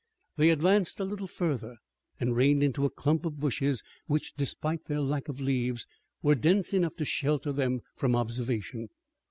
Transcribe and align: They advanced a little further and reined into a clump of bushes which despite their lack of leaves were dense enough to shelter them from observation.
They 0.35 0.49
advanced 0.49 0.99
a 0.99 1.05
little 1.05 1.27
further 1.27 1.75
and 2.19 2.35
reined 2.35 2.63
into 2.63 2.85
a 2.85 2.89
clump 2.89 3.23
of 3.23 3.39
bushes 3.39 3.83
which 4.07 4.33
despite 4.33 4.85
their 4.85 4.99
lack 5.01 5.29
of 5.29 5.39
leaves 5.39 5.85
were 6.23 6.33
dense 6.33 6.73
enough 6.73 6.95
to 6.95 7.05
shelter 7.05 7.51
them 7.51 7.81
from 7.97 8.15
observation. 8.15 8.89